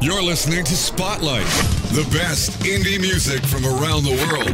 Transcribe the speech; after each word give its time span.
You're 0.00 0.22
listening 0.22 0.64
to 0.64 0.74
Spotlight, 0.74 1.44
the 1.92 2.08
best 2.12 2.50
indie 2.60 2.98
music 2.98 3.44
from 3.44 3.64
around 3.66 4.04
the 4.04 4.16
world. 4.26 4.48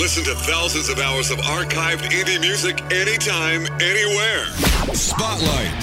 Listen 0.00 0.22
to 0.24 0.34
thousands 0.34 0.88
of 0.88 1.00
hours 1.00 1.30
of 1.32 1.38
archived 1.38 2.10
indie 2.10 2.40
music 2.40 2.80
anytime, 2.92 3.66
anywhere. 3.80 4.44
Spotlight. 4.94 5.82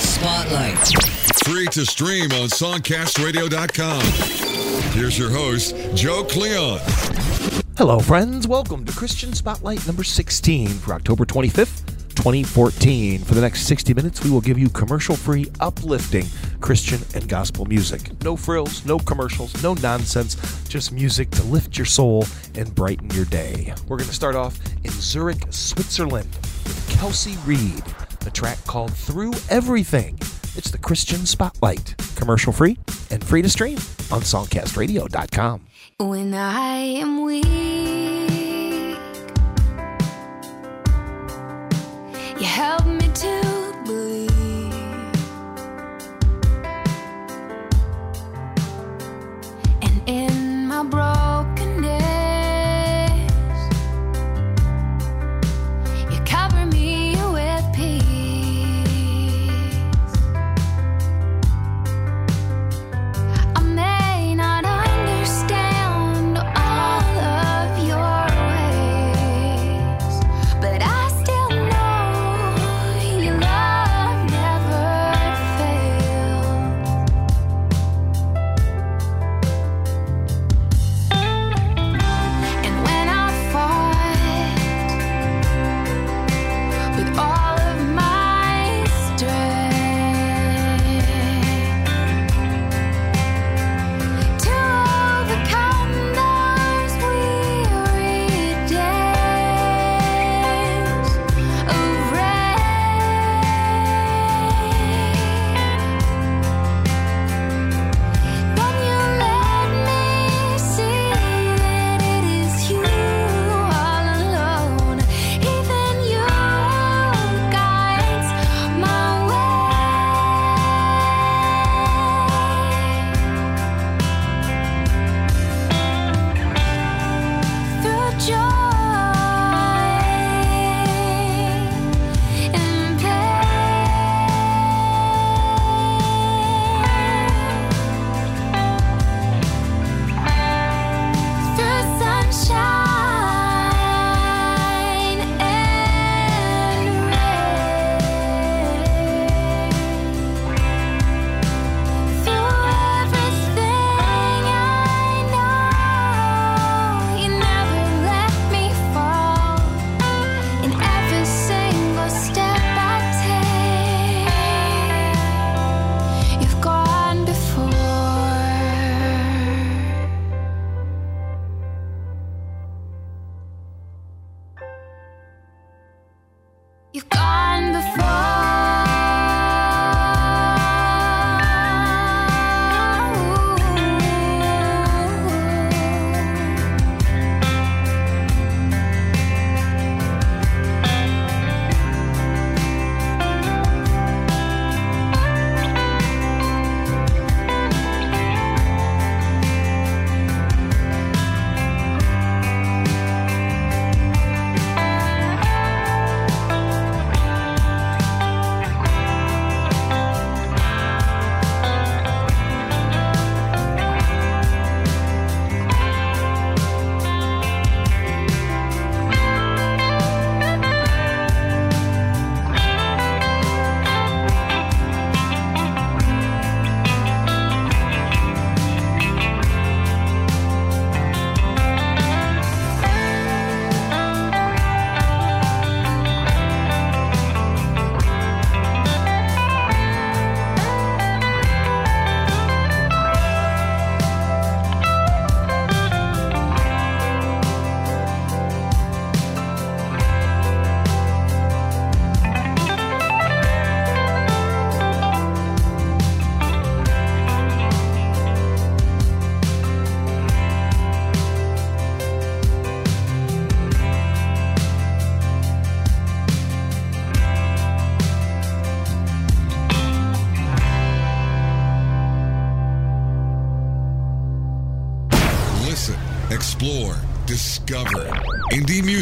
Spotlight. 0.00 0.88
Free 1.44 1.66
to 1.66 1.86
stream 1.86 2.32
on 2.32 2.48
songcastradio.com. 2.48 4.02
Here's 4.92 5.16
your 5.18 5.30
host, 5.30 5.76
Joe 5.94 6.24
Cleon. 6.24 6.80
Hello, 7.76 8.00
friends. 8.00 8.48
Welcome 8.48 8.84
to 8.86 8.92
Christian 8.92 9.34
Spotlight 9.34 9.86
number 9.86 10.02
16 10.02 10.68
for 10.68 10.94
October 10.94 11.24
25th, 11.24 11.95
2014. 12.16 13.20
For 13.20 13.34
the 13.34 13.40
next 13.40 13.62
60 13.62 13.94
minutes, 13.94 14.24
we 14.24 14.30
will 14.30 14.40
give 14.40 14.58
you 14.58 14.68
commercial 14.68 15.16
free, 15.16 15.46
uplifting 15.60 16.26
Christian 16.60 17.00
and 17.14 17.28
gospel 17.28 17.64
music. 17.66 18.10
No 18.22 18.36
frills, 18.36 18.84
no 18.84 18.98
commercials, 18.98 19.62
no 19.62 19.74
nonsense, 19.74 20.36
just 20.68 20.92
music 20.92 21.30
to 21.30 21.42
lift 21.44 21.78
your 21.78 21.84
soul 21.84 22.24
and 22.54 22.74
brighten 22.74 23.10
your 23.10 23.26
day. 23.26 23.72
We're 23.86 23.98
going 23.98 24.08
to 24.08 24.14
start 24.14 24.34
off 24.34 24.58
in 24.84 24.90
Zurich, 24.90 25.44
Switzerland 25.50 26.28
with 26.64 26.88
Kelsey 26.98 27.36
Reed, 27.44 27.84
a 28.26 28.30
track 28.30 28.58
called 28.64 28.92
Through 28.94 29.34
Everything. 29.48 30.18
It's 30.56 30.70
the 30.70 30.78
Christian 30.78 31.26
Spotlight, 31.26 31.94
commercial 32.16 32.52
free 32.52 32.78
and 33.10 33.22
free 33.22 33.42
to 33.42 33.48
stream 33.48 33.76
on 34.10 34.22
songcastradio.com. 34.22 35.60
When 35.98 36.34
I 36.34 36.76
am 36.76 37.22
weak, 37.24 38.25
you 42.38 42.44
help 42.46 42.84
me 42.84 43.08
to 43.14 43.55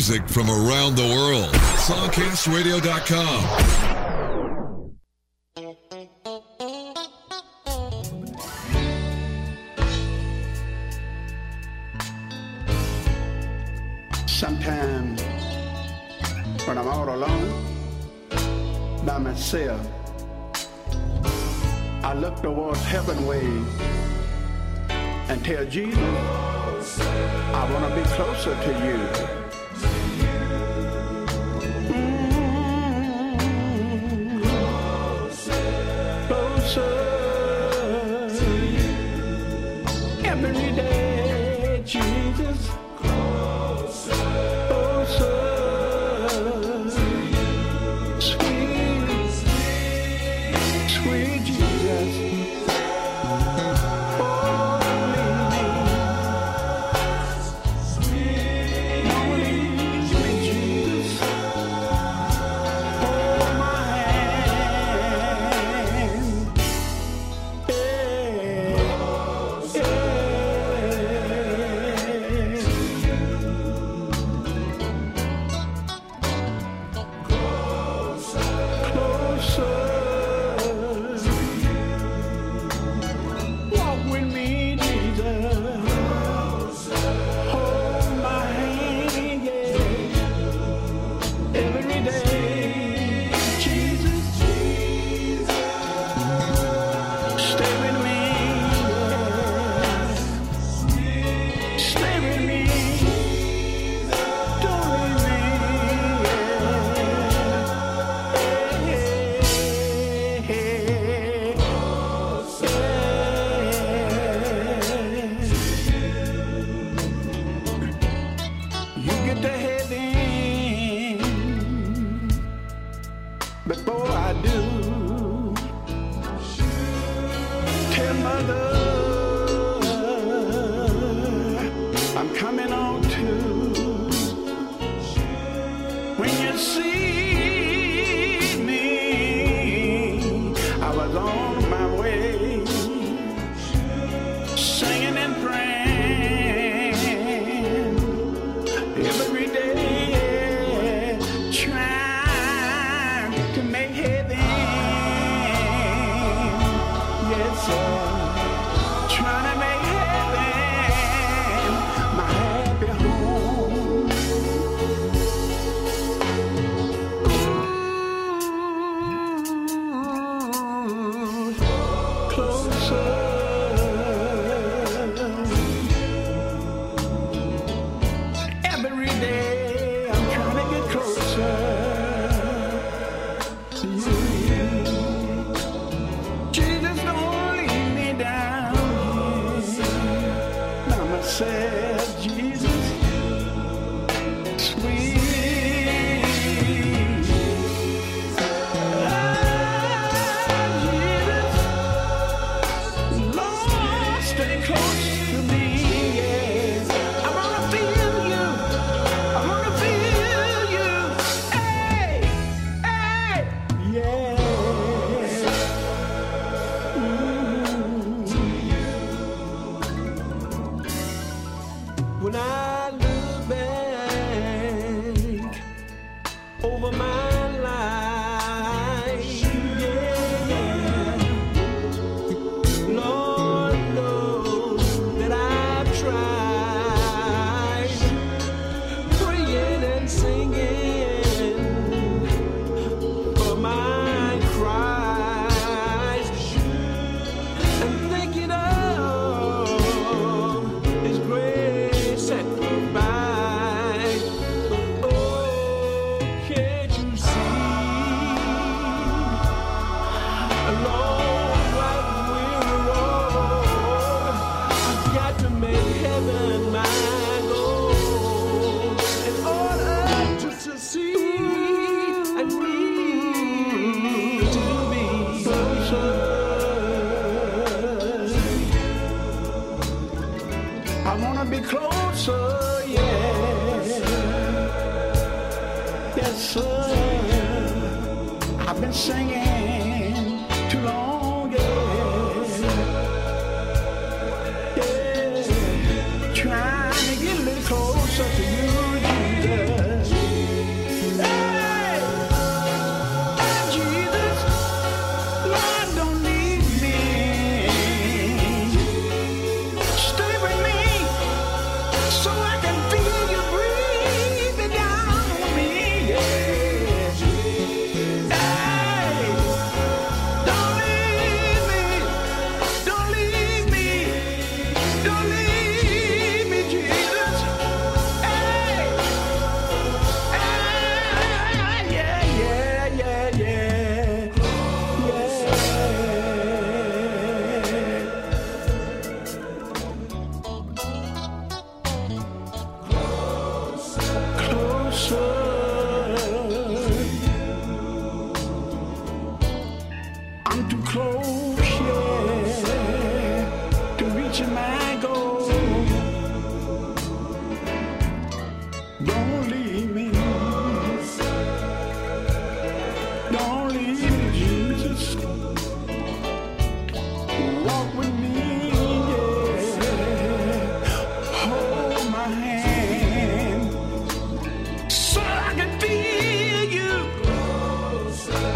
music 0.06 0.28
from 0.28 0.50
around 0.50 0.96
the 0.96 1.02
world. 1.02 1.48
Songcastradio.com. 1.78 4.03
Jesus. 42.54 42.83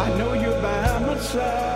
I 0.08 0.16
know 0.16 0.32
you're 0.32 0.62
by 0.62 0.98
my 1.00 1.18
side, 1.18 1.67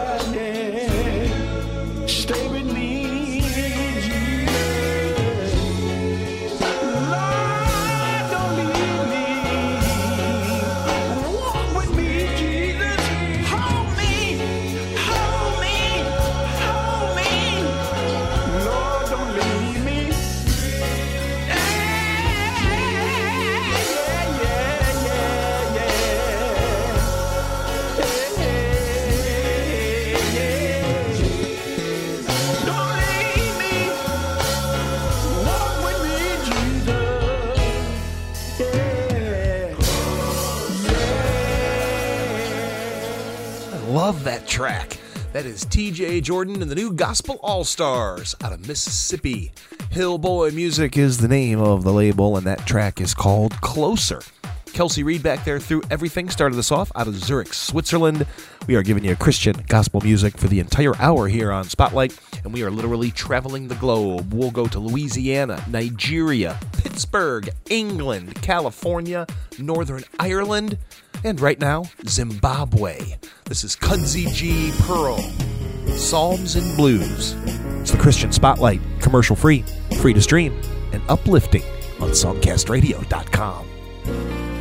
That 45.43 45.49
is 45.49 45.65
TJ 45.65 46.23
Jordan 46.23 46.63
and 46.63 46.71
the 46.71 46.77
new 46.77 46.93
Gospel 46.93 47.41
All 47.43 47.65
Stars 47.65 48.37
out 48.45 48.53
of 48.53 48.69
Mississippi. 48.69 49.51
Hillboy 49.91 50.55
Music 50.55 50.97
is 50.97 51.19
the 51.19 51.27
name 51.27 51.61
of 51.61 51.83
the 51.83 51.93
label, 51.93 52.37
and 52.37 52.47
that 52.47 52.65
track 52.65 53.01
is 53.01 53.13
called 53.13 53.61
Closer. 53.61 54.21
Kelsey 54.67 55.03
Reed 55.03 55.21
back 55.21 55.45
there 55.45 55.59
through 55.59 55.83
everything 55.91 56.31
started 56.31 56.61
us 56.61 56.71
off 56.71 56.93
out 56.95 57.09
of 57.09 57.17
Zurich, 57.17 57.55
Switzerland. 57.55 58.25
We 58.69 58.77
are 58.77 58.85
giving 58.85 59.03
you 59.03 59.17
Christian 59.17 59.65
gospel 59.67 60.01
music 60.01 60.39
for 60.39 60.47
the 60.47 60.61
entire 60.61 60.95
hour 60.99 61.27
here 61.27 61.51
on 61.51 61.65
Spotlight, 61.65 62.17
and 62.45 62.53
we 62.53 62.63
are 62.63 62.71
literally 62.71 63.11
traveling 63.11 63.67
the 63.67 63.75
globe. 63.75 64.33
We'll 64.33 64.53
go 64.53 64.69
to 64.69 64.79
Louisiana, 64.79 65.65
Nigeria, 65.69 66.57
Pittsburgh, 66.85 67.49
England, 67.69 68.41
California, 68.43 69.27
Northern 69.59 70.05
Ireland, 70.21 70.79
and 71.25 71.41
right 71.41 71.61
now, 71.61 71.85
Zimbabwe. 72.07 73.01
This 73.45 73.65
is 73.65 73.77
Kudzie 73.77 74.33
G. 74.33 74.71
Phiri, 74.71 75.91
Psalms 75.91 76.57
and 76.57 76.77
Blues. 76.77 77.35
It's 77.81 77.91
the 77.91 77.99
Christian 77.99 78.33
Spotlight, 78.33 78.81
commercial 79.01 79.37
free, 79.37 79.65
free 80.01 80.15
to 80.15 80.21
stream, 80.21 80.61
and 80.93 81.03
uplifting 81.09 81.63
on 82.01 82.11
songcastradio.com. 82.11 84.52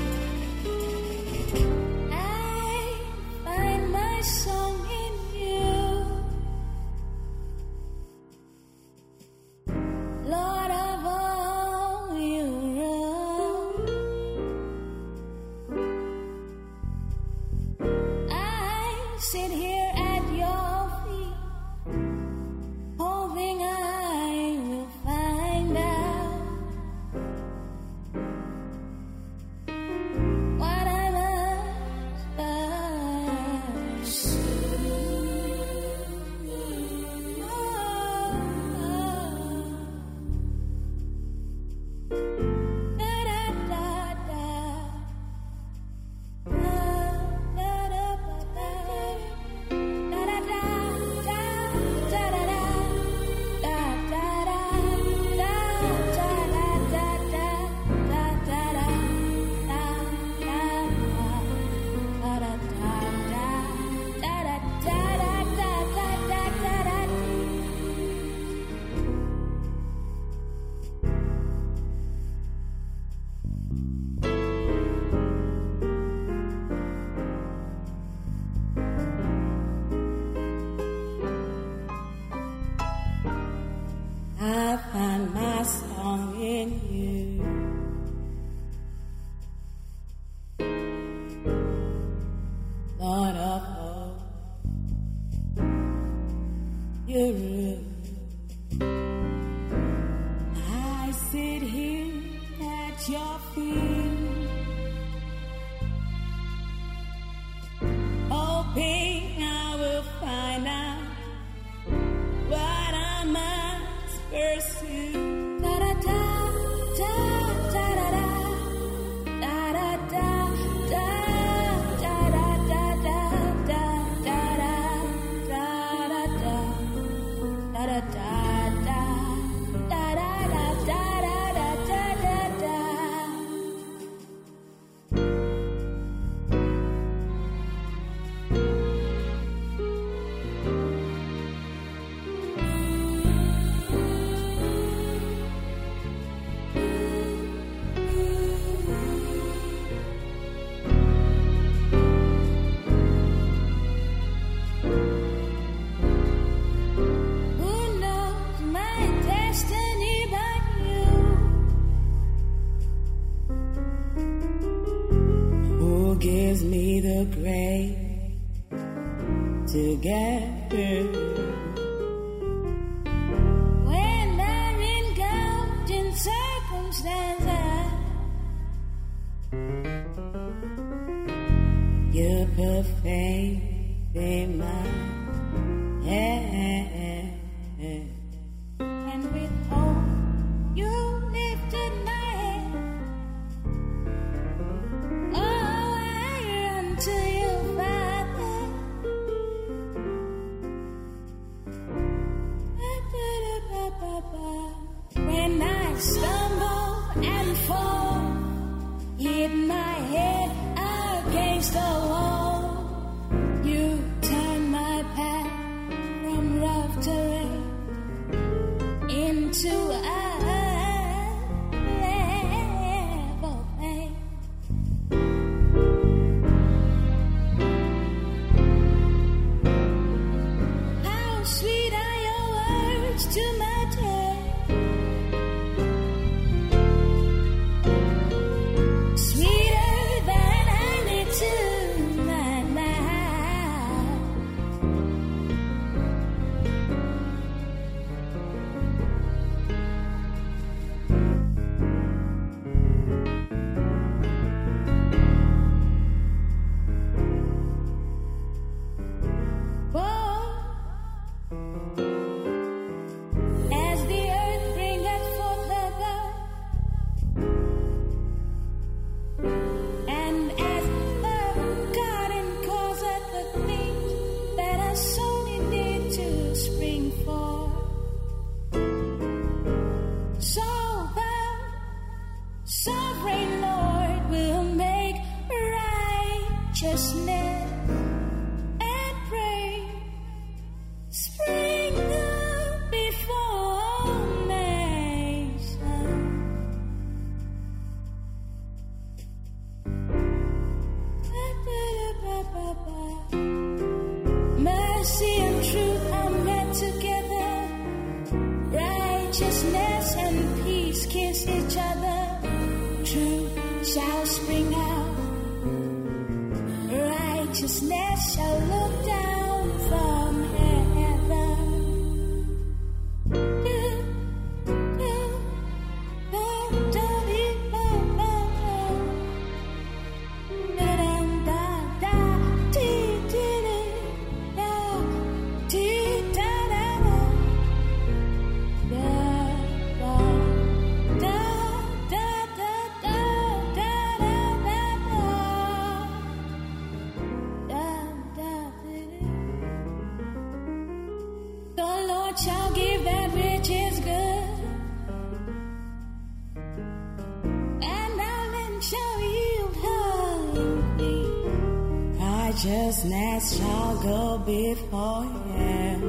righteousness 362.52 363.58
shall 363.58 363.96
go 364.04 364.38
before 364.40 365.24
him 365.24 366.02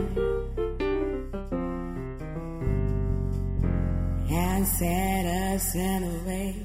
and 4.29 4.67
set 4.67 5.25
us 5.25 5.75
in 5.77 6.03
the 6.03 6.19
way 6.29 6.57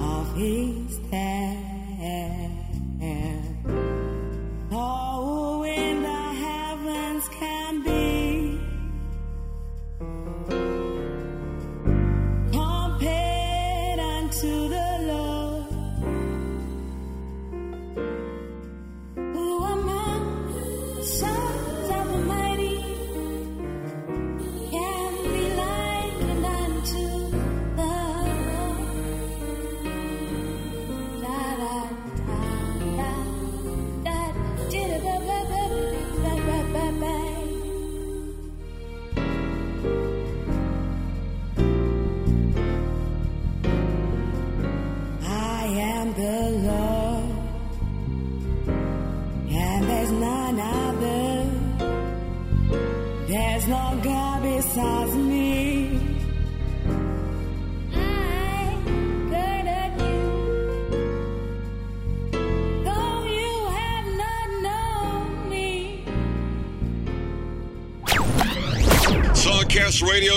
of 0.00 0.34
his 0.34 0.98
death. 1.10 1.61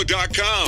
radio.com. 0.06 0.65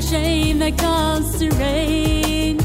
the 0.00 0.06
shame 0.06 0.58
that 0.60 0.78
comes 0.78 1.38
to 1.38 1.50
rain. 1.56 2.58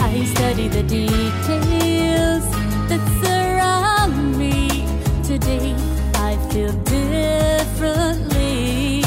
I 0.00 0.24
study 0.24 0.68
the 0.68 0.82
details 0.82 2.44
that 2.88 3.02
surround 3.22 4.36
me. 4.38 4.84
Today 5.22 5.74
I 6.14 6.36
feel 6.50 6.72
differently. 6.84 9.02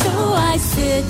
So 0.00 0.10
I 0.50 0.56
sit 0.58 1.04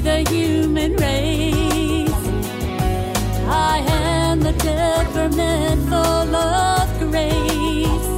the 0.00 0.18
human 0.28 0.92
race. 0.96 2.22
I 3.48 3.78
am 3.88 4.40
the 4.40 4.52
temperament 4.52 5.88
full 5.88 6.36
of 6.36 6.88
grace. 7.12 8.08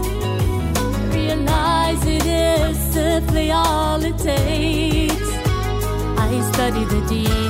Realize 1.15 2.03
it 2.07 2.27
is 2.27 2.77
simply 2.93 3.51
all 3.51 4.05
it 4.05 4.19
takes. 4.19 5.31
I 6.19 6.29
study 6.53 6.85
the 6.85 7.01
deep. 7.09 7.46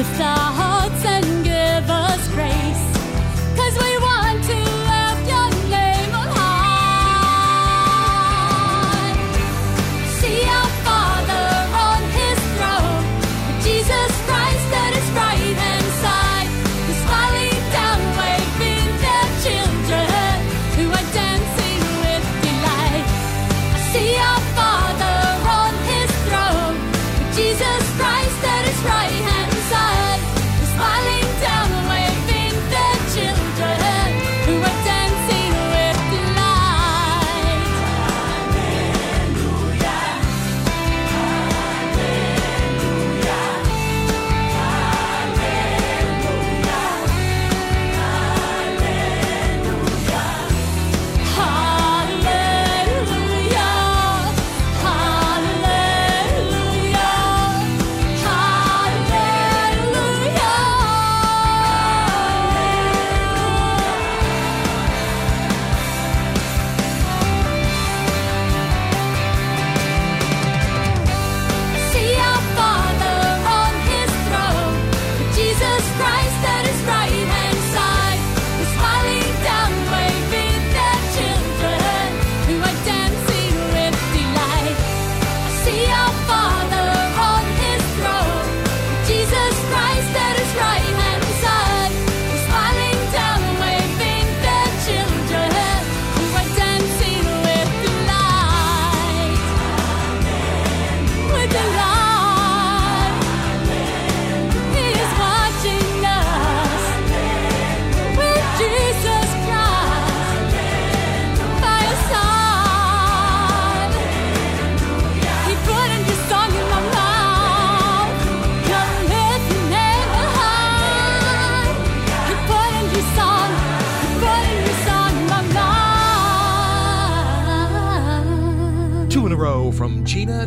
with 0.00 0.16
the 0.16 0.24
heart. 0.24 0.69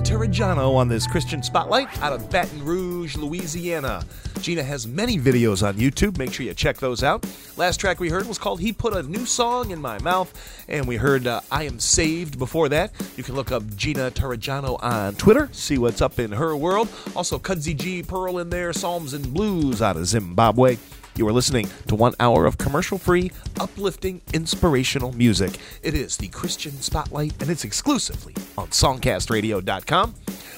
Tarajano 0.03 0.75
on 0.75 0.89
this 0.89 1.07
Christian 1.07 1.41
Spotlight 1.41 2.01
out 2.01 2.11
of 2.11 2.29
Baton 2.29 2.63
Rouge, 2.65 3.15
Louisiana. 3.15 4.03
Gina 4.41 4.61
has 4.61 4.85
many 4.85 5.17
videos 5.17 5.65
on 5.65 5.75
YouTube. 5.75 6.17
Make 6.17 6.33
sure 6.33 6.45
you 6.45 6.53
check 6.53 6.77
those 6.77 7.03
out. 7.03 7.25
Last 7.55 7.77
track 7.77 8.01
we 8.01 8.09
heard 8.09 8.27
was 8.27 8.37
called 8.37 8.59
He 8.59 8.73
Put 8.73 8.93
a 8.93 9.03
New 9.03 9.25
Song 9.25 9.71
in 9.71 9.79
My 9.79 9.97
Mouth, 9.99 10.65
and 10.67 10.85
we 10.89 10.97
heard 10.97 11.25
uh, 11.25 11.39
I 11.49 11.63
Am 11.63 11.79
Saved 11.79 12.37
before 12.37 12.67
that. 12.69 12.91
You 13.15 13.23
can 13.23 13.35
look 13.35 13.53
up 13.53 13.63
Gina 13.77 14.11
Tarajano 14.11 14.77
on 14.83 15.15
Twitter, 15.15 15.47
see 15.53 15.77
what's 15.77 16.01
up 16.01 16.19
in 16.19 16.33
her 16.33 16.53
world. 16.53 16.89
Also, 17.15 17.39
Kudzie 17.39 17.77
G. 17.77 18.03
Phiri 18.03 18.41
in 18.41 18.49
there, 18.49 18.73
Psalms 18.73 19.13
and 19.13 19.33
Blues 19.33 19.81
out 19.81 19.95
of 19.95 20.05
Zimbabwe. 20.05 20.77
You 21.15 21.27
are 21.27 21.31
listening 21.31 21.69
to 21.87 21.95
one 21.95 22.13
hour 22.19 22.47
of 22.47 22.57
commercial 22.57 22.97
free, 22.97 23.31
uplifting, 23.59 24.21
inspirational 24.33 25.13
music. 25.13 25.59
It 25.83 25.93
is 25.93 26.17
the 26.17 26.27
Christian 26.29 26.71
Spotlight, 26.81 27.39
and 27.39 27.51
it's 27.51 27.63
exclusively 27.63 28.33
on 28.57 28.69
songcastradio.com. 28.69 30.15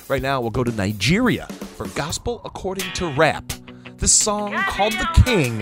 Right 0.08 0.22
now, 0.22 0.40
we'll 0.40 0.52
go 0.52 0.64
to 0.64 0.72
Nigeria 0.72 1.48
for 1.76 1.88
Gospel 1.90 2.40
According 2.46 2.90
to 2.94 3.12
Rap. 3.14 3.44
This 3.98 4.14
song 4.14 4.54
called 4.54 4.94
The 4.94 5.10
King. 5.26 5.62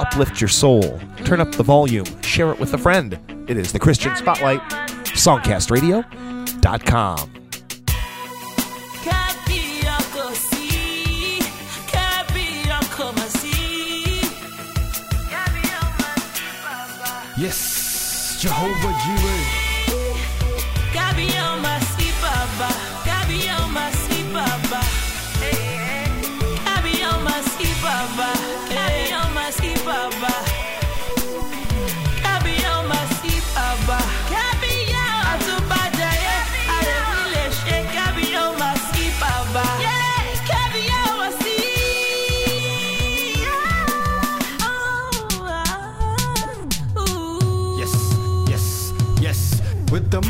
Uplift 0.00 0.40
your 0.40 0.48
soul. 0.48 1.00
Turn 1.24 1.40
up 1.40 1.52
the 1.52 1.62
volume. 1.62 2.06
Share 2.22 2.50
it 2.50 2.58
with 2.58 2.74
a 2.74 2.78
friend. 2.78 3.16
It 3.48 3.56
is 3.56 3.70
the 3.72 3.78
Christian 3.78 4.16
Spotlight, 4.16 4.62
songcastradio.com. 5.14 7.43
Yes! 17.44 18.38
Jehovah 18.40 18.94
Jireh. 19.04 19.33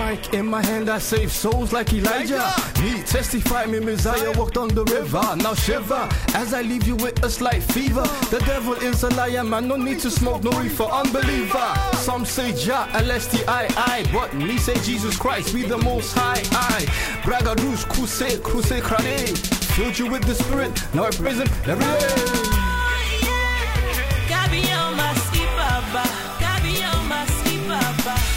Mic 0.05 0.35
in 0.35 0.47
my 0.47 0.63
hand, 0.65 0.89
I 0.89 0.99
save 0.99 1.31
souls 1.33 1.73
like 1.73 1.93
Elijah. 1.93 2.45
Me 2.83 3.03
testify 3.03 3.67
me, 3.67 3.81
Messiah 3.81 4.33
walked 4.39 4.57
on 4.57 4.69
the 4.69 4.85
river. 4.85 5.25
Now 5.37 5.55
shiver 5.55 6.09
as 6.35 6.53
I 6.53 6.63
leave 6.63 6.87
you 6.87 6.97
with 6.97 7.23
a 7.25 7.31
slight 7.31 7.63
fever. 7.63 8.07
The 8.31 8.43
devil 8.47 8.75
is 8.75 9.03
a 9.03 9.11
liar, 9.11 9.45
man. 9.45 9.69
No 9.69 9.77
need 9.77 10.01
to 10.01 10.11
smoke 10.11 10.43
no 10.43 10.51
reefer, 10.61 10.85
unbeliever. 10.85 11.69
Some 11.95 12.25
say 12.25 12.53
Jah, 12.53 12.89
L-S-T-I-I, 12.93 14.05
but 14.13 14.35
me 14.35 14.57
say 14.59 14.75
Jesus 14.83 15.17
Christ, 15.17 15.55
be 15.55 15.63
the 15.63 15.79
most 15.79 16.13
high. 16.15 16.43
I 16.53 16.79
braga 17.25 17.55
douche, 17.55 17.85
crusade, 17.85 18.43
crusade, 18.43 18.83
crane. 18.83 19.35
Filled 19.77 19.99
you 19.99 20.07
with 20.11 20.25
the 20.25 20.35
spirit, 20.35 20.73
now 20.95 21.05
I 21.05 21.11
prison 21.11 21.49
every 21.67 21.85
day. 21.85 22.55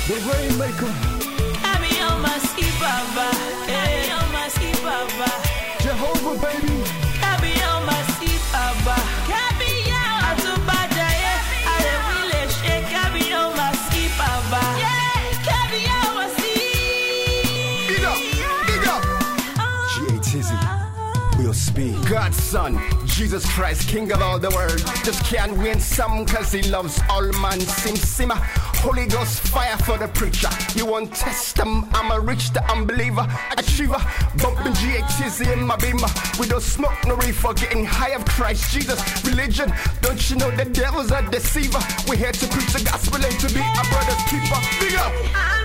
The 0.08 0.16
rainmaker. 0.32 1.07
God's 22.10 22.42
son, 22.42 22.80
Jesus 23.06 23.46
Christ, 23.54 23.90
King 23.90 24.10
of 24.14 24.22
all 24.22 24.40
the 24.40 24.50
world. 24.52 24.80
Just 25.04 25.26
can't 25.26 25.58
win 25.58 25.78
some 25.80 26.26
cause 26.26 26.54
he 26.54 26.62
loves 26.64 27.02
all 27.10 27.30
man. 27.42 27.60
Sim 27.60 27.98
simmer. 27.98 28.36
Ah. 28.38 28.74
Holy 28.78 29.08
Ghost 29.08 29.42
fire 29.42 29.76
for 29.80 29.98
the 29.98 30.08
preacher. 30.08 30.48
You 30.74 30.86
want 30.86 31.14
test 31.14 31.58
them? 31.58 31.86
I'm 31.92 32.12
a 32.12 32.20
rich, 32.20 32.52
the 32.54 32.64
unbeliever, 32.72 33.28
achiever. 33.58 34.00
Bumping 34.42 34.74
G.A. 34.76 35.02
Tizzy 35.18 35.52
in 35.52 35.68
my 35.68 35.76
beamer. 35.76 36.08
We 36.40 36.48
don't 36.48 36.64
smoke 36.64 36.98
no 37.06 37.16
reefer, 37.16 37.54
getting 37.54 37.84
high 37.84 38.12
of 38.12 38.24
Christ 38.24 38.72
Jesus. 38.72 39.00
Religion, 39.26 39.74
don't 40.02 40.30
you 40.30 40.38
know 40.38 40.52
the 40.52 40.66
devil's 40.66 41.12
a 41.12 41.22
deceiver? 41.30 41.80
We're 42.08 42.16
here 42.16 42.32
to 42.32 42.48
preach 42.48 42.72
the 42.72 42.84
gospel 42.86 43.24
and 43.24 43.40
to 43.40 43.48
be 43.54 43.60
a 43.60 43.84
brother's 43.92 44.24
keeper. 44.30 44.60
Big 44.80 44.96
up. 44.96 45.58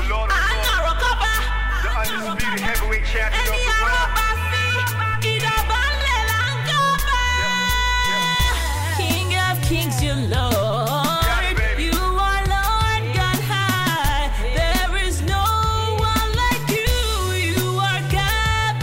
undisputed 0.00 0.39
heavyweight 2.58 3.04
champion 3.04 3.40
of 3.40 3.54
the 3.54 3.74
world. 3.82 4.10
King 8.96 9.38
of 9.38 9.62
kings, 9.62 10.02
you 10.02 10.14
Lord. 10.14 11.10
You 11.78 11.92
are 11.92 12.42
Lord 12.50 13.04
God 13.14 13.40
high. 13.46 14.32
There 14.54 14.96
is 15.04 15.22
no 15.22 15.44
one 15.98 16.30
like 16.34 16.66
you. 16.70 17.52
You 17.54 17.78
are 17.78 18.02
God 18.10 18.82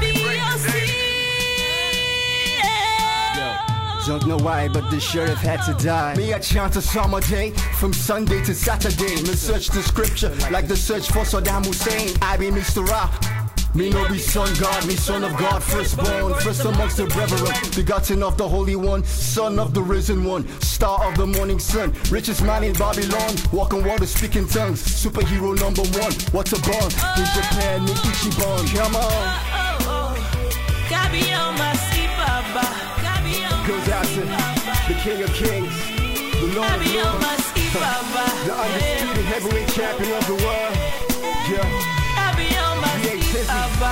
Don't 4.07 4.25
know 4.27 4.37
why, 4.37 4.69
but 4.69 4.89
the 4.89 4.99
sheriff 4.99 5.39
had 5.39 5.61
to 5.63 5.73
die. 5.83 6.15
Me, 6.15 6.33
I 6.33 6.39
chant 6.39 6.75
a 6.77 6.81
summer 6.81 7.19
day 7.21 7.51
from 7.77 7.91
Sunday 7.91 8.41
to 8.45 8.55
Saturday. 8.55 9.15
Me 9.23 9.35
search 9.35 9.67
the 9.67 9.83
scripture 9.83 10.33
like 10.49 10.67
the 10.67 10.77
search 10.77 11.11
for 11.11 11.25
Saddam 11.25 11.65
Hussein. 11.65 12.15
I 12.21 12.37
be 12.37 12.49
Mr. 12.49 12.87
Ra. 12.87 13.36
Me 13.77 13.91
no 13.91 14.09
be 14.09 14.17
son 14.17 14.49
God, 14.59 14.87
me 14.87 14.95
son 14.95 15.23
of 15.23 15.37
God, 15.37 15.61
firstborn, 15.61 16.33
first 16.41 16.65
amongst 16.65 16.97
the 16.97 17.05
brethren, 17.05 17.45
begotten 17.75 18.23
of 18.23 18.35
the 18.35 18.47
Holy 18.47 18.75
One, 18.75 19.03
son 19.03 19.59
of 19.59 19.75
the 19.75 19.83
risen 19.83 20.23
one, 20.23 20.47
star 20.61 21.07
of 21.07 21.15
the 21.15 21.27
morning 21.27 21.59
sun, 21.59 21.93
richest 22.09 22.41
man 22.41 22.63
in 22.63 22.73
Babylon, 22.73 23.35
walking 23.51 23.85
water, 23.85 24.07
speaking 24.07 24.47
tongues, 24.47 24.81
superhero 24.81 25.53
number 25.59 25.83
one. 26.01 26.11
what's 26.31 26.53
a 26.53 26.61
bond 26.65 26.91
in 27.21 27.25
Japan, 27.37 27.81
in 27.81 27.95
Ichiban. 28.09 28.65
Come 28.75 28.95
on. 28.95 29.57
Goes 33.67 33.89
out 33.89 34.05
to 34.05 34.21
the 34.87 34.99
King 35.03 35.21
of 35.21 35.33
Kings, 35.35 35.77
the 36.41 36.47
Lord 36.55 36.81
of 36.81 36.95
Lords, 36.95 37.53
the 38.43 38.53
undisputed 38.57 39.25
heavyweight 39.25 39.67
champion 39.69 40.17
of 40.17 40.25
the 40.25 40.33
world. 40.33 40.73
Yeah, 41.47 41.96
Tizzy, 43.37 43.49
Abba, 43.53 43.91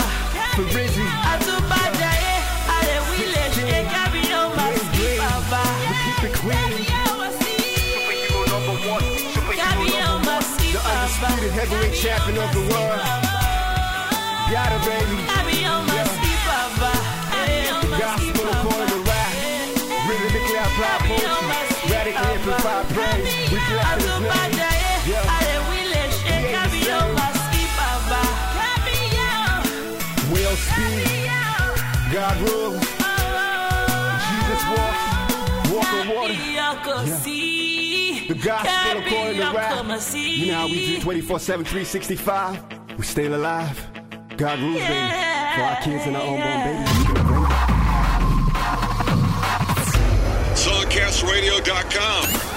Farizzi. 0.58 1.06
Atubada, 1.32 2.10
eh, 2.18 2.74
ale 2.76 2.98
wile, 3.06 3.46
carry 3.94 4.24
on, 4.34 4.50
my 4.58 4.74
maski, 4.74 5.22
Abba. 5.22 5.62
We 5.86 5.94
keep 6.02 6.22
it 6.26 6.34
clean. 6.34 6.72
Superhero 7.94 8.42
number 8.50 8.76
one, 8.90 9.06
superhero 9.38 9.86
number 10.02 10.34
one. 10.34 10.46
The 10.74 10.82
undisputed 10.82 11.54
heavyweight 11.54 11.94
champion 11.94 12.38
of 12.42 12.50
the 12.58 12.64
world. 12.74 13.06
Yada, 14.50 14.80
baby. 14.82 15.18
Gabi 15.30 15.58
no 15.62 15.76
maski, 15.94 16.34
Abba. 16.62 16.92
The 17.86 17.90
gospel 18.02 18.50
according 18.50 18.90
to 18.90 19.00
rap. 19.06 19.34
Rhythmically 20.10 20.58
applied 20.58 21.02
poetry. 21.06 21.45
Gospel 38.46 39.02
according 39.02 39.38
to 39.38 39.52
rap. 39.56 39.86
You 40.14 40.48
know 40.48 40.54
how 40.54 40.68
we 40.68 40.86
do 40.86 41.02
24 41.02 41.40
7, 41.40 41.66
365. 41.66 42.98
We 42.98 43.04
stay 43.04 43.26
alive. 43.26 43.84
God 44.38 44.60
rules, 44.60 44.80
baby. 44.80 45.14
For 45.56 45.62
our 45.62 45.78
kids 45.82 46.06
and 46.06 46.16
our 46.16 46.22
unborn 46.22 46.64
babies. 46.64 46.90
Songcastradio.com. 50.66 52.55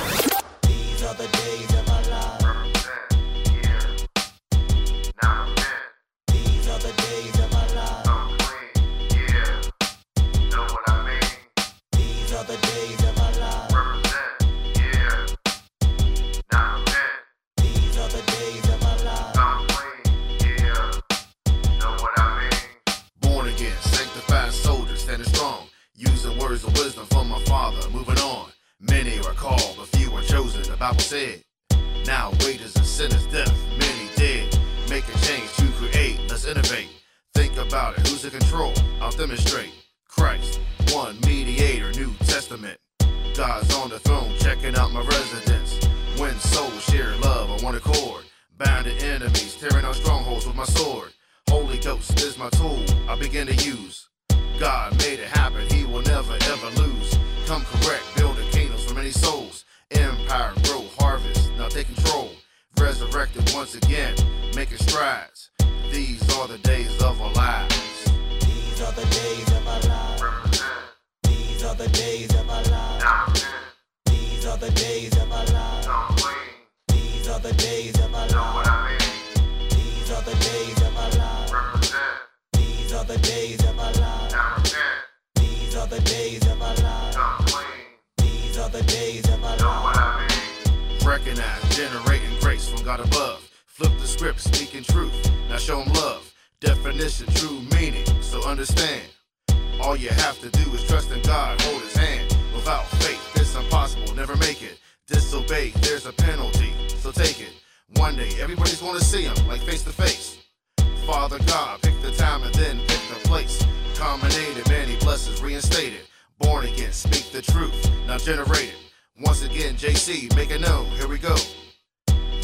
Born 116.48 116.64
again, 116.64 116.92
speak 116.92 117.30
the 117.30 117.42
truth, 117.42 117.90
now 118.06 118.16
generated. 118.16 118.74
Once 119.20 119.44
again, 119.44 119.74
JC, 119.74 120.34
make 120.34 120.50
it 120.50 120.62
known, 120.62 120.86
here 120.96 121.06
we 121.06 121.18
go. 121.18 121.36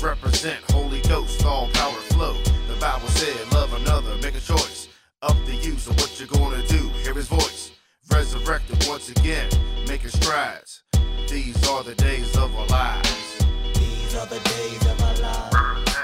Represent 0.03 0.61
Holy 0.73 1.01
Ghost, 1.09 1.43
all 1.47 1.69
power 1.73 2.01
flow. 2.13 2.35
The 2.69 2.79
Bible 2.79 3.09
said, 3.09 3.51
love 3.55 3.73
another, 3.73 4.15
make 4.17 4.35
a 4.35 4.41
choice. 4.41 4.89
Up 5.23 5.37
to 5.47 5.55
you, 5.55 5.79
so 5.79 5.91
what 5.93 6.21
you 6.21 6.27
gonna 6.27 6.63
do? 6.67 6.91
Hear 7.03 7.15
his 7.15 7.29
voice. 7.29 7.73
Resurrected 8.11 8.87
once 8.87 9.09
again, 9.09 9.49
making 9.89 10.11
strides. 10.11 10.83
These 11.27 11.67
are 11.67 11.83
the 11.83 11.95
days 11.95 12.37
of 12.37 12.55
our 12.55 12.67
lives. 12.67 13.39
These 13.73 14.17
are 14.17 14.27
the 14.27 14.41
days 14.41 14.87
of 14.87 15.03
our 15.03 15.17
lives. 15.17 15.97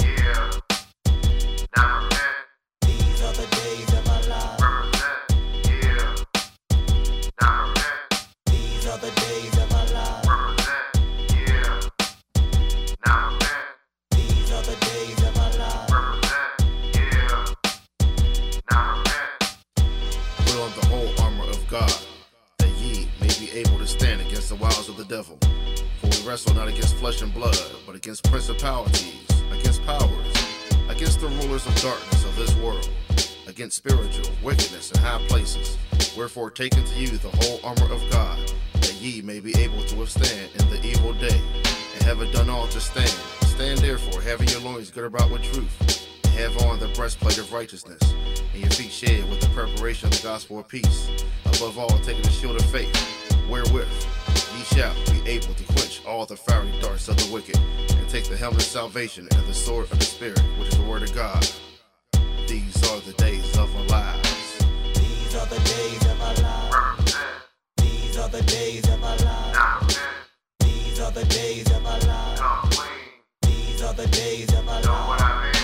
Yeah. 0.00 0.50
Now 1.76 2.15
the 9.06 9.12
days 9.20 9.56
of 9.58 9.68
These 14.10 14.50
are 20.56 20.70
the 20.70 20.86
whole 20.86 21.24
armor 21.24 21.44
of 21.44 21.68
God, 21.68 21.92
that 22.58 22.68
ye 22.80 23.08
may 23.20 23.28
be 23.38 23.50
able 23.52 23.78
to 23.78 23.86
stand 23.86 24.20
against 24.22 24.48
the 24.48 24.56
wiles 24.56 24.88
of 24.88 24.96
the 24.96 25.04
devil. 25.04 25.38
For 26.00 26.08
we 26.08 26.28
wrestle 26.28 26.54
not 26.54 26.66
against 26.66 26.96
flesh 26.96 27.22
and 27.22 27.32
blood, 27.32 27.56
but 27.86 27.94
against 27.94 28.24
principalities, 28.24 29.30
against 29.52 29.84
powers, 29.84 30.34
against 30.88 31.20
the 31.20 31.28
rulers 31.28 31.64
of 31.64 31.76
darkness 31.80 32.24
of 32.24 32.34
this 32.34 32.52
world, 32.56 32.90
against 33.46 33.76
spiritual 33.76 34.34
wickedness 34.42 34.90
in 34.90 34.98
high 35.00 35.24
places. 35.28 35.78
Wherefore 36.16 36.50
take 36.50 36.76
unto 36.76 36.94
you 36.98 37.08
the 37.18 37.28
whole 37.28 37.60
armor 37.62 37.92
of 37.92 38.02
God, 38.10 38.38
ye 39.00 39.22
may 39.22 39.40
be 39.40 39.56
able 39.58 39.82
to 39.84 39.96
withstand 39.96 40.50
in 40.58 40.70
the 40.70 40.84
evil 40.86 41.12
day, 41.14 41.40
and 41.94 42.02
have 42.02 42.16
having 42.18 42.32
done 42.32 42.48
all 42.48 42.66
to 42.68 42.80
stand. 42.80 43.08
Stand 43.42 43.78
therefore, 43.78 44.20
having 44.22 44.48
your 44.48 44.60
loins 44.60 44.90
girded 44.90 45.14
about 45.14 45.30
with 45.30 45.42
truth, 45.42 46.08
and 46.24 46.32
have 46.34 46.56
on 46.62 46.78
the 46.78 46.88
breastplate 46.88 47.38
of 47.38 47.52
righteousness, 47.52 48.00
and 48.52 48.62
your 48.62 48.70
feet 48.70 48.90
shod 48.90 49.28
with 49.28 49.40
the 49.40 49.48
preparation 49.48 50.08
of 50.08 50.16
the 50.16 50.22
gospel 50.22 50.58
of 50.58 50.68
peace. 50.68 51.10
Above 51.44 51.78
all, 51.78 51.98
taking 52.00 52.22
the 52.22 52.30
shield 52.30 52.56
of 52.56 52.64
faith, 52.70 52.94
wherewith 53.48 53.88
ye 54.56 54.62
shall 54.64 54.94
be 55.12 55.28
able 55.28 55.54
to 55.54 55.64
quench 55.74 56.00
all 56.06 56.24
the 56.26 56.36
fiery 56.36 56.72
darts 56.80 57.08
of 57.08 57.16
the 57.16 57.32
wicked, 57.32 57.58
and 57.58 58.08
take 58.08 58.24
the 58.24 58.36
helmet 58.36 58.60
of 58.60 58.66
salvation 58.66 59.28
and 59.30 59.46
the 59.46 59.54
sword 59.54 59.90
of 59.90 59.98
the 59.98 60.04
Spirit, 60.04 60.40
which 60.58 60.68
is 60.68 60.78
the 60.78 60.84
word 60.84 61.02
of 61.02 61.14
God. 61.14 61.46
These 62.46 62.82
are 62.90 63.00
the 63.00 63.12
days 63.14 63.56
of 63.58 63.74
our 63.76 63.86
lives. 63.86 64.58
These 64.94 65.34
are 65.34 65.46
the 65.46 65.58
days 65.58 66.06
of 66.06 66.22
our 66.22 66.34
lives. 66.34 66.85
These 68.16 68.24
are 68.24 68.30
the 68.30 68.42
days 68.44 68.88
of 68.88 69.04
our 69.04 69.16
lives. 69.18 69.98
These 70.60 71.00
are 71.00 71.10
the 71.10 71.24
days 71.26 71.70
of 71.70 71.84
our 71.84 72.00
lives. 72.00 72.80
These 73.42 73.82
are 73.82 73.92
the 73.92 74.06
days 74.06 74.50
of 74.54 74.66
our 74.66 74.80
lives. 74.80 75.58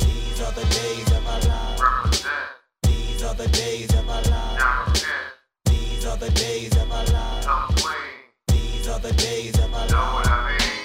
These 0.00 0.40
are 0.40 0.52
the 0.52 0.64
days 0.64 1.12
of 1.12 1.26
our 1.26 1.40
lives. 1.42 2.24
These 2.82 3.22
are 3.22 3.34
the 3.34 3.48
days 3.48 3.92
of 3.92 4.08
our 4.08 4.22
lives. 4.22 5.04
These 5.66 6.06
are 6.06 6.16
the 6.16 6.30
days 6.30 6.76
of 6.78 6.90
our 6.90 7.04
lives. 7.04 7.86
These 8.48 8.88
are 8.88 8.98
the 8.98 9.12
days 9.12 9.58
of 9.58 9.74
our 9.74 9.88
lives. 9.88 10.81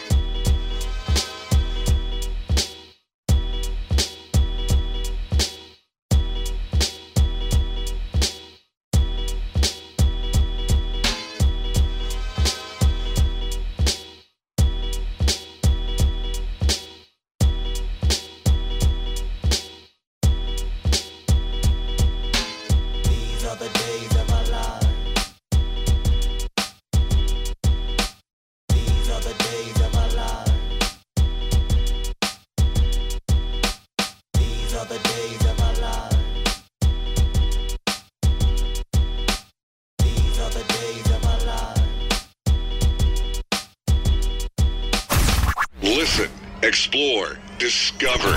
Explore, 46.88 47.38
discover. 47.60 48.32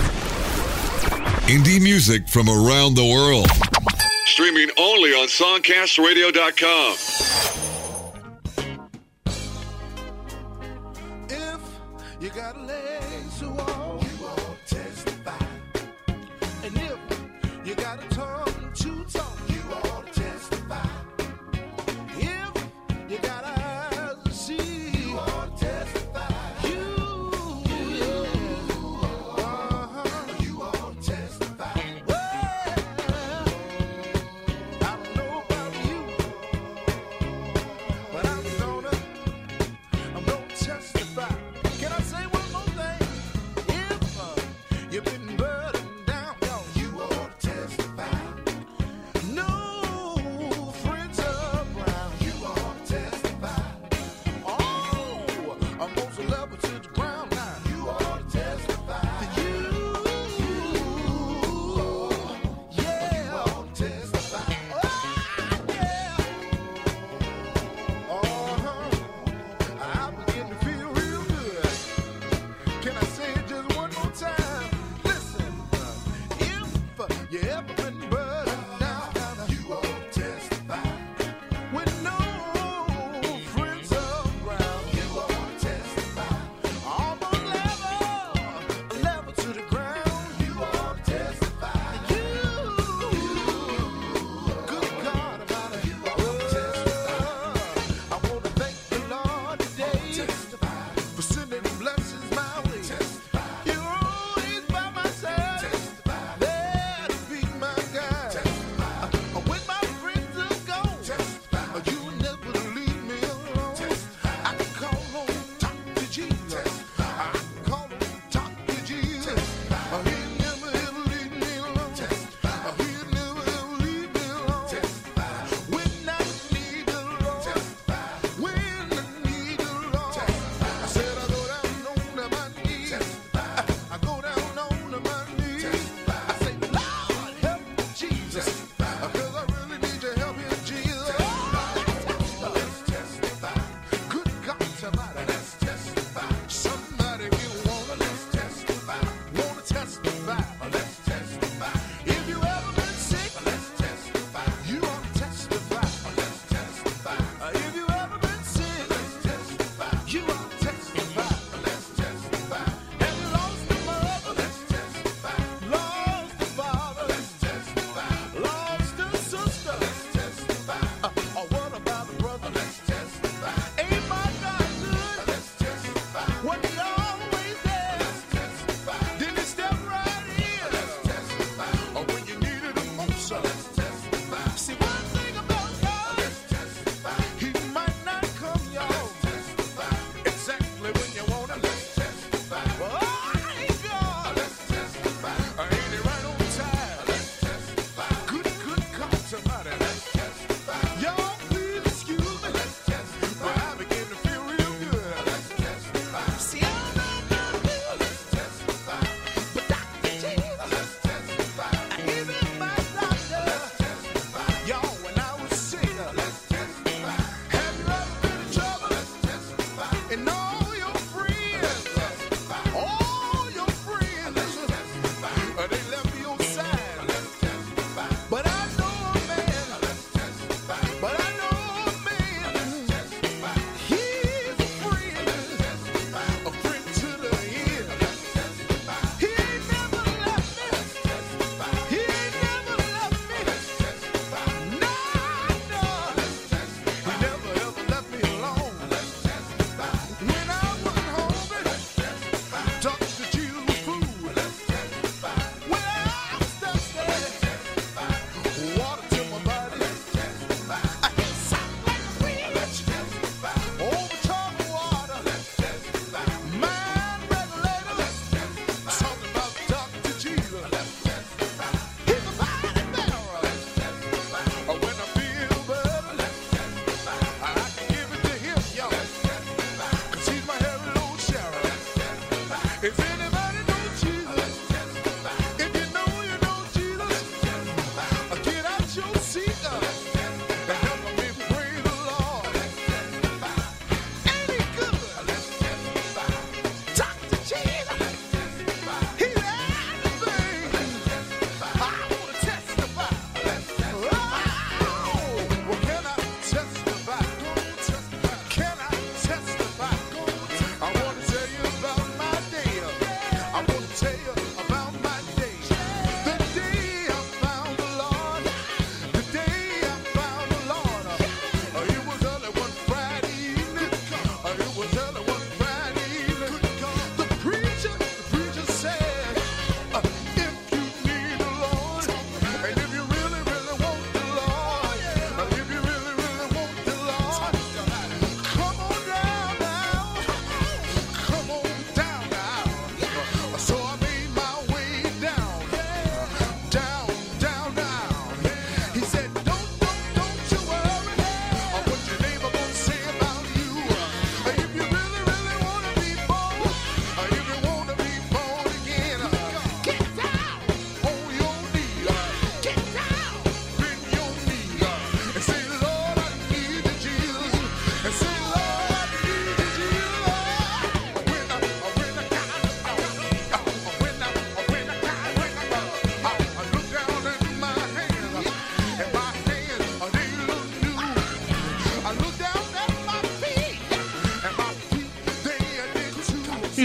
Indie 1.46 1.80
music 1.80 2.26
from 2.26 2.48
around 2.48 2.94
the 2.94 3.04
world. 3.04 3.46
Streaming 4.26 4.68
only 4.76 5.10
on 5.10 5.28
SongcastRadio.com. 5.28 7.39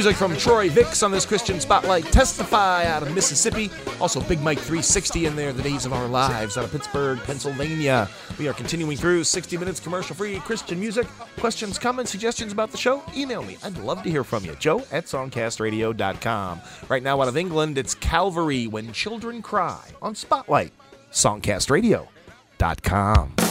Music 0.06 0.20
from 0.20 0.38
Tony 0.38 0.70
Vicks 0.70 1.01
on 1.01 1.10
this 1.10 1.26
Christian 1.26 1.60
Spotlight. 1.60 2.06
Testify 2.06 2.86
out 2.86 3.01
of 3.01 3.12
Mississippi. 3.16 3.72
Also, 3.99 4.22
Big 4.22 4.39
Mike 4.39 4.60
360 4.60 5.26
in 5.26 5.36
there, 5.36 5.51
The 5.51 5.64
Days 5.64 5.88
of 5.88 5.93
Our 5.93 6.08
Lives 6.08 6.58
out 6.58 6.64
of 6.64 6.72
Pittsburgh, 6.72 7.18
Pennsylvania. 7.24 8.08
We 8.38 8.47
are 8.47 8.53
continuing 8.53 8.97
through 8.97 9.24
60 9.24 9.58
minutes 9.58 9.80
commercial 9.80 10.16
free 10.16 10.38
Christian 10.41 10.80
music. 10.80 11.08
Questions, 11.39 11.80
comments, 11.80 12.12
suggestions 12.12 12.53
about 12.53 12.70
the 12.70 12.78
show? 12.78 13.01
Email 13.18 13.41
me. 13.41 13.58
I'd 13.64 13.80
love 13.80 14.03
to 14.03 14.12
hear 14.12 14.24
from 14.24 14.45
you. 14.45 14.56
Joe 14.60 14.86
at 14.91 15.06
songcastradio.com. 15.06 16.62
Right 16.88 17.01
now, 17.01 17.20
out 17.20 17.28
of 17.28 17.36
England, 17.36 17.80
it's 17.80 17.95
Calvary 17.95 18.68
When 18.68 18.93
Children 18.93 19.41
Cry 19.41 19.89
on 20.03 20.14
Spotlight, 20.14 20.72
songcastradio.com. 21.14 23.44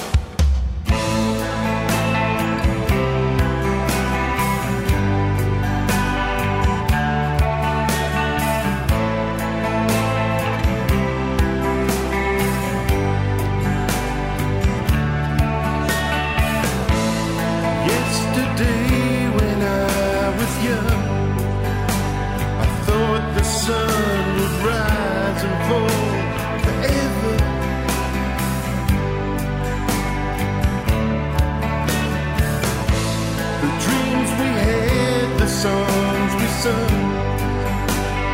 sun. 36.64 36.92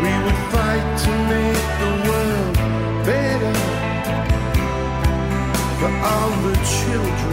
We 0.03 0.13
would 0.25 0.41
fight 0.53 0.87
to 1.05 1.11
make 1.33 1.67
the 1.83 1.93
world 2.07 2.57
better 3.09 3.55
for 5.79 5.93
all 6.11 6.31
the 6.47 6.55
children. 6.77 7.30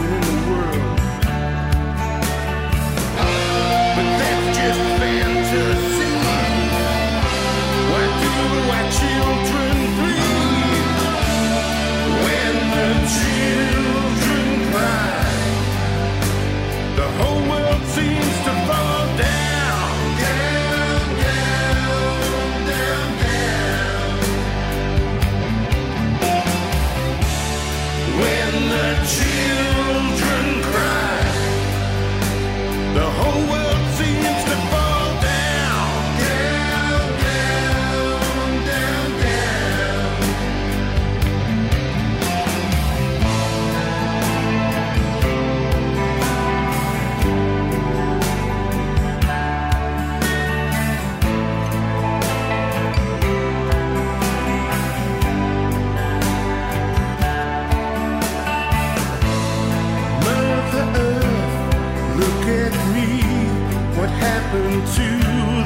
what 64.08 64.18
happened 64.20 64.86
to 64.96 65.08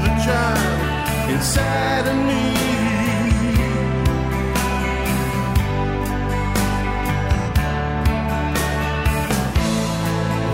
the 0.04 0.12
child 0.24 1.30
inside 1.30 2.06
of 2.12 2.16
me. 2.28 2.44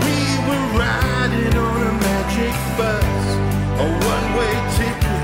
We 0.05 0.17
were 0.47 0.65
riding 0.79 1.55
on 1.57 1.81
a 1.87 1.95
magic 2.07 2.55
bus, 2.79 3.27
a 3.81 3.87
one 4.15 4.29
way 4.39 4.55
ticket 4.77 5.23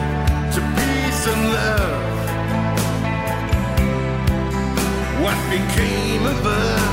to 0.55 0.61
peace 0.77 1.23
and 1.33 1.43
love. 1.59 2.03
What 5.23 5.39
became 5.51 6.25
of 6.27 6.47
us? 6.47 6.84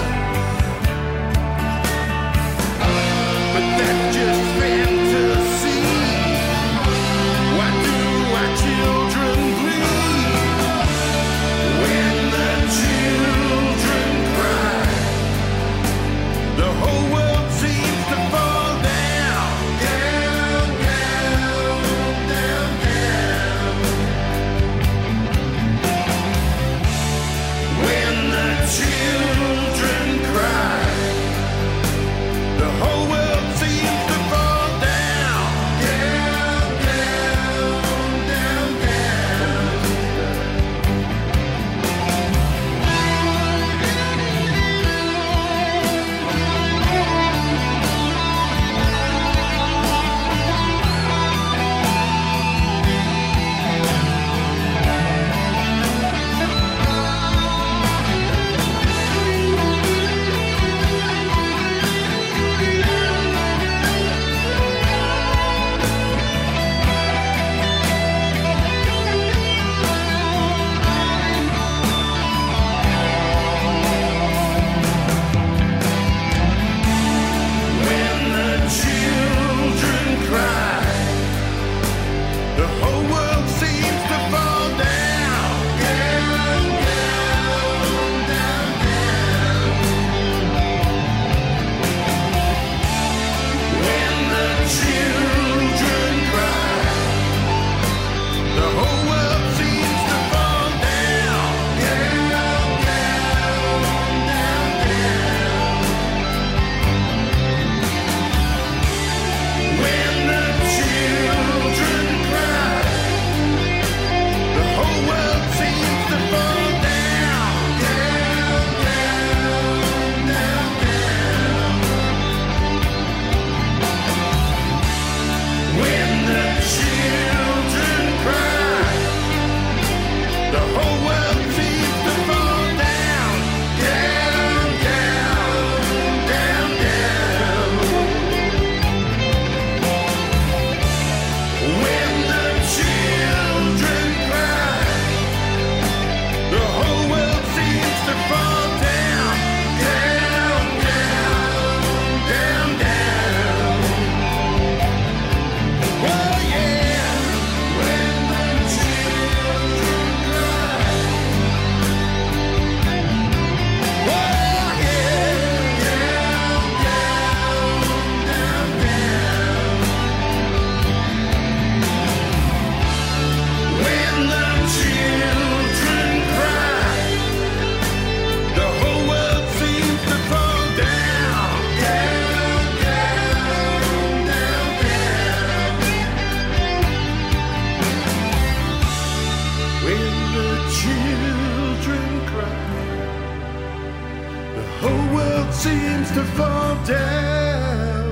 Seems 195.61 196.09
to 196.13 196.23
fall 196.23 196.75
down. 196.85 198.09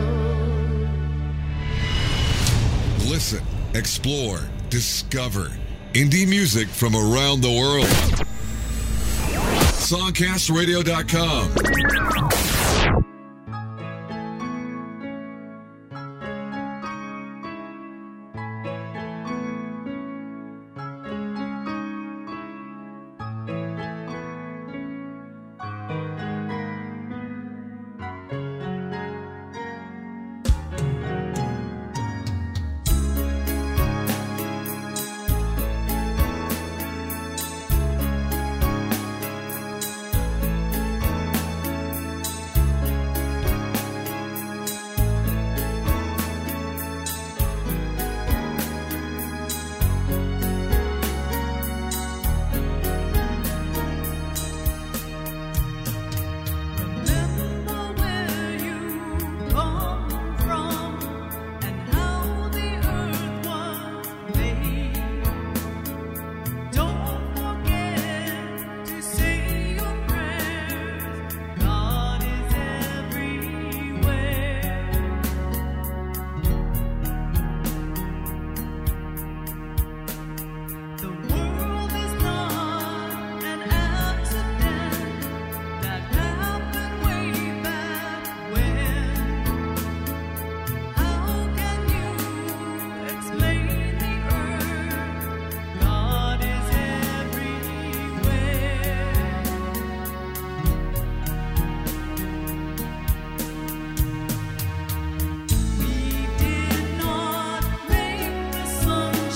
Listen, 3.10 3.44
explore, 3.74 4.42
discover 4.70 5.52
indie 5.94 6.30
music 6.30 6.68
from 6.68 6.96
around 6.96 7.42
the 7.42 7.50
world. 7.50 7.88
Songcastradio.com. 9.80 12.59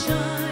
sunshine. 0.03 0.42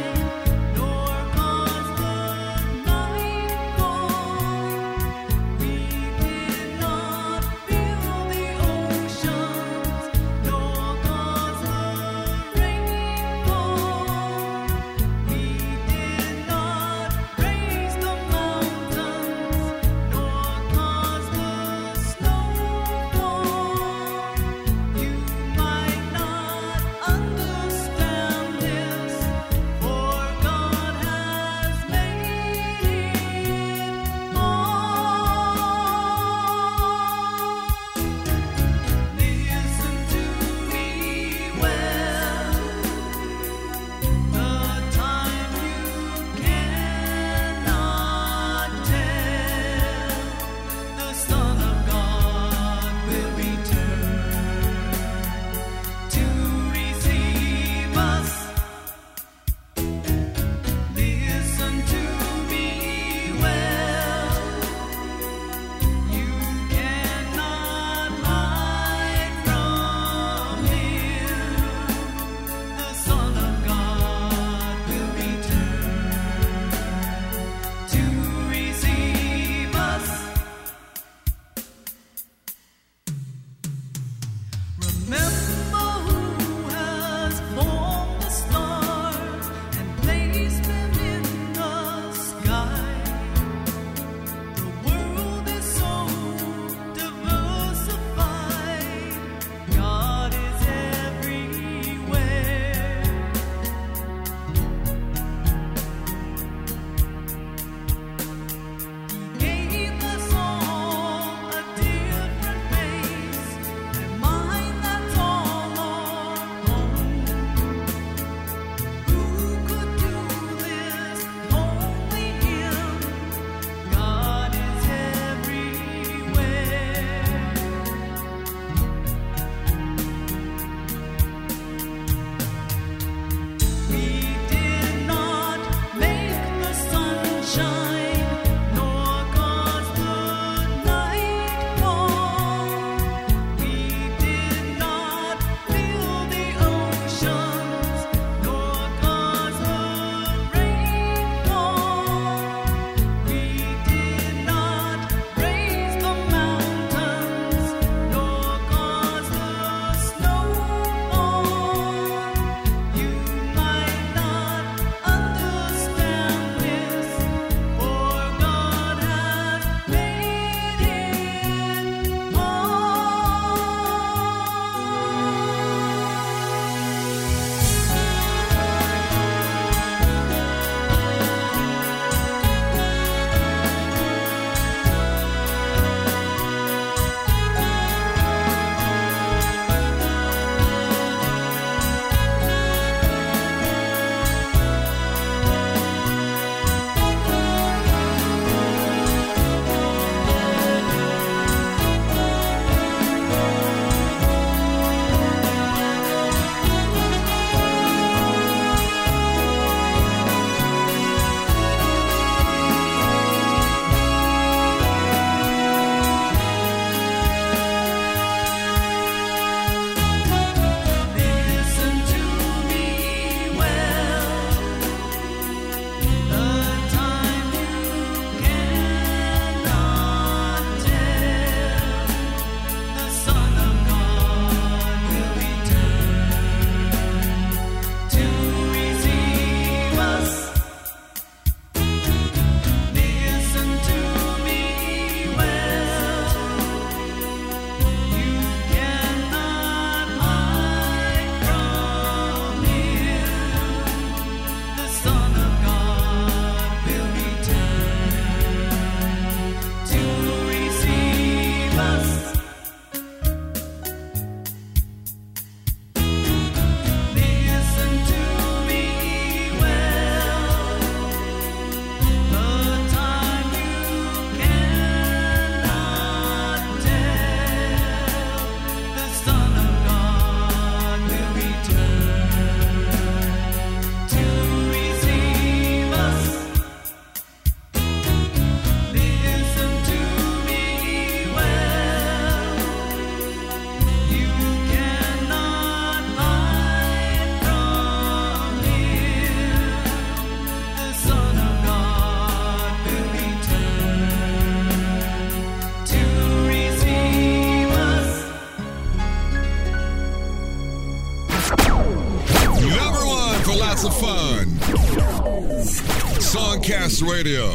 Radio. 317.24 317.54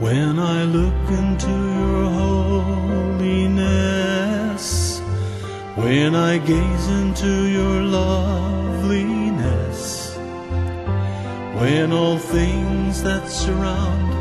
When 0.00 0.38
I 0.38 0.64
look 0.64 1.10
into 1.10 1.50
your 1.80 2.04
holiness, 3.20 3.82
when 5.76 6.14
I 6.14 6.38
gaze 6.38 6.88
into 6.88 7.48
your 7.58 7.82
loveliness, 7.82 8.96
when 11.60 11.92
all 11.92 12.16
things 12.16 13.02
that 13.02 13.28
surround 13.28 14.12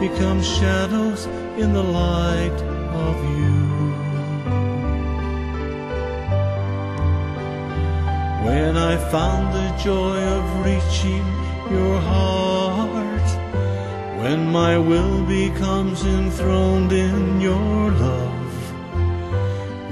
become 0.00 0.42
shadows 0.42 1.26
in 1.56 1.72
the 1.72 1.84
light 1.84 2.60
of 3.06 3.16
you. 3.38 3.81
When 8.44 8.76
I 8.76 8.96
found 9.10 9.54
the 9.54 9.70
joy 9.82 10.18
of 10.18 10.66
reaching 10.66 11.24
your 11.70 12.00
heart, 12.00 13.28
when 14.20 14.50
my 14.50 14.76
will 14.76 15.24
becomes 15.24 16.04
enthroned 16.04 16.92
in 16.92 17.40
your 17.40 17.90
love, 17.92 18.52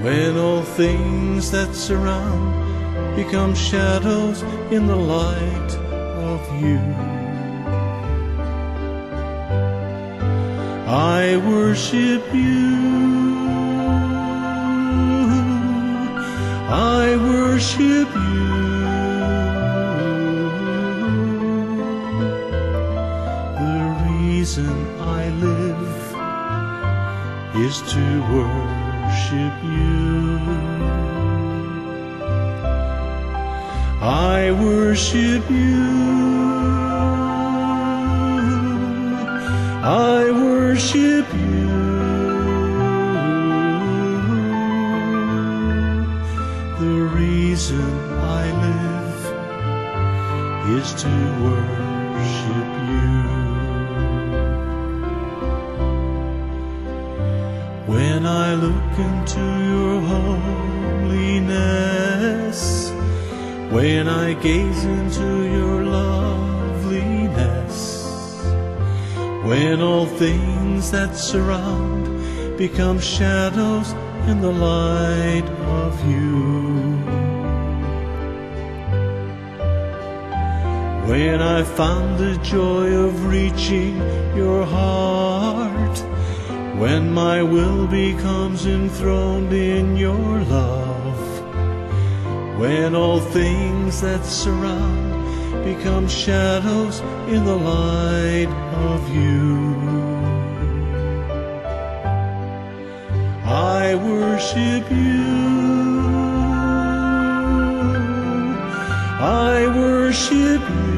when 0.03 0.37
all 0.37 0.63
things 0.63 1.51
that 1.53 1.75
surround 1.75 2.51
become 3.15 3.55
shadows 3.55 4.43
in 4.73 4.89
the 4.89 4.97
light 4.97 5.73
of 6.33 6.41
you. 6.61 6.81
I 10.89 11.37
worship 11.47 12.25
you. 12.35 12.90
I 16.73 17.17
worship 17.17 18.09
you. 18.15 18.71
The 23.59 23.81
reason 24.07 24.71
I 25.01 25.31
live 25.31 25.91
is 27.57 27.83
to 27.93 28.05
worship 28.31 29.55
you. 29.65 30.39
I 34.01 34.53
worship 34.53 35.51
you. 35.51 36.11
I 39.83 40.31
worship 40.31 41.27
you. 41.35 41.70
Is 50.81 50.95
to 50.95 51.09
worship 51.45 52.71
you. 52.91 53.13
When 57.93 58.21
I 58.25 58.55
look 58.55 58.93
into 59.09 59.45
your 59.73 60.01
holiness, 61.05 62.61
when 63.71 64.09
I 64.09 64.33
gaze 64.35 64.85
into 64.85 65.29
your 65.57 65.85
loveliness, 65.85 67.79
when 69.49 69.83
all 69.83 70.07
things 70.07 70.91
that 70.93 71.15
surround 71.15 72.07
become 72.57 72.99
shadows 73.01 73.93
in 74.31 74.41
the 74.41 74.53
light 74.53 75.49
of 75.83 75.93
you. 76.11 77.00
When 81.11 81.43
I 81.43 81.65
found 81.65 82.21
the 82.21 82.37
joy 82.37 82.87
of 82.95 83.27
reaching 83.27 83.97
your 84.37 84.65
heart, 84.65 85.99
when 86.79 87.13
my 87.13 87.43
will 87.43 87.89
becomes 87.89 88.65
enthroned 88.65 89.53
in 89.53 89.97
your 89.97 90.41
love, 90.45 91.21
when 92.61 92.95
all 92.95 93.19
things 93.19 94.01
that 94.03 94.25
surround 94.25 95.65
become 95.65 96.07
shadows 96.07 97.01
in 97.27 97.45
the 97.45 97.57
light 97.57 98.53
of 98.93 99.01
you. 99.13 99.75
I 103.45 103.97
worship 103.97 104.89
you. 104.93 105.25
I 109.19 109.67
worship 109.77 110.61
you. 110.61 110.90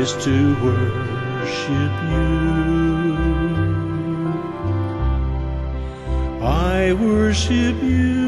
Is 0.00 0.12
to 0.24 0.54
worship 0.64 1.92
you. 2.10 2.34
I 6.42 6.92
worship 6.94 7.76
you. 7.82 8.24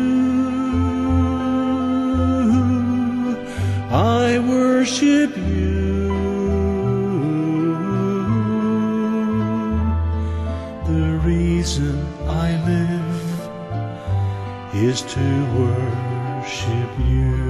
I 3.91 4.39
worship 4.39 5.37
you. 5.37 6.09
The 10.93 11.07
reason 11.25 11.97
I 12.29 12.49
live 12.71 13.17
is 14.75 15.03
to 15.14 15.27
worship 15.59 16.91
you. 17.09 17.46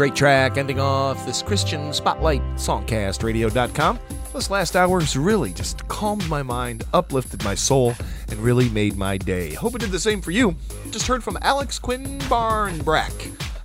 Great 0.00 0.16
track 0.16 0.56
ending 0.56 0.80
off 0.80 1.26
this 1.26 1.42
Christian 1.42 1.92
Spotlight 1.92 2.40
Songcastradio.com. 2.54 4.00
This 4.32 4.48
last 4.48 4.74
hour 4.74 4.98
has 4.98 5.14
really 5.14 5.52
just 5.52 5.86
calmed 5.88 6.26
my 6.26 6.42
mind, 6.42 6.84
uplifted 6.94 7.44
my 7.44 7.54
soul, 7.54 7.92
and 8.30 8.40
really 8.40 8.70
made 8.70 8.96
my 8.96 9.18
day. 9.18 9.52
Hope 9.52 9.74
it 9.74 9.82
did 9.82 9.90
the 9.90 9.98
same 9.98 10.22
for 10.22 10.30
you. 10.30 10.56
Just 10.90 11.06
heard 11.06 11.22
from 11.22 11.36
Alex 11.42 11.78
Quinn 11.78 12.18
Barnbrack. 12.20 13.12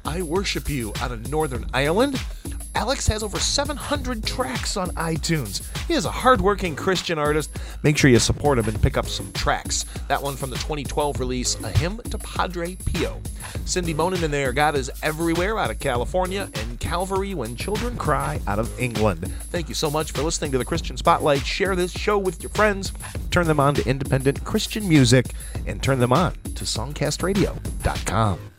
I 0.04 0.24
Worship 0.24 0.68
You 0.68 0.92
out 1.00 1.14
of 1.14 1.32
Northern 1.32 1.68
Ireland. 1.74 2.22
Alex 2.76 3.08
has 3.08 3.24
over 3.24 3.40
700 3.40 4.24
tracks 4.24 4.76
on 4.76 4.90
iTunes. 4.92 5.64
He 5.88 5.94
is 5.94 6.06
a 6.06 6.12
hardworking 6.12 6.76
Christian 6.76 7.18
artist. 7.18 7.58
Make 7.84 7.98
sure 7.98 8.10
you 8.10 8.20
support 8.20 8.60
him 8.60 8.68
and 8.68 8.82
pick 8.82 8.98
up 8.98 9.08
some 9.08 9.32
tracks. 9.32 9.86
That 10.10 10.22
one 10.22 10.36
from 10.36 10.50
the 10.50 10.58
2012 10.58 11.20
release, 11.20 11.60
A 11.64 11.70
Hymn 11.70 12.02
to 12.10 12.18
Padre 12.18 12.76
Pio. 12.76 13.22
Cindy 13.64 13.94
Bonnin 13.94 14.24
in 14.24 14.32
there, 14.32 14.52
God 14.52 14.76
is 14.76 14.92
Everywhere 15.02 15.58
out 15.58 15.72
of 15.72 15.80
California, 15.80 16.50
and 16.54 16.80
Calvary 16.80 17.34
When 17.34 17.56
Children 17.56 17.96
Cry 17.96 18.42
out 18.46 18.60
of 18.60 18.78
England. 18.80 19.32
Thank 19.52 19.70
you 19.70 19.76
so 19.76 19.90
much 19.90 20.12
for 20.12 20.22
listening 20.22 20.52
to 20.52 20.58
the 20.58 20.66
Christian 20.66 20.98
Spotlight. 20.98 21.46
Share 21.46 21.76
this 21.76 21.92
show 21.92 22.18
with 22.18 22.44
your 22.44 22.50
friends, 22.50 22.92
turn 23.32 23.48
them 23.48 23.60
on 23.60 23.76
to 23.76 23.90
independent 23.90 24.44
Christian 24.44 24.88
music, 24.90 25.28
and 25.66 25.82
turn 25.82 26.00
them 26.00 26.12
on 26.12 26.34
to 26.56 26.66
songcastradio.com. 26.66 28.55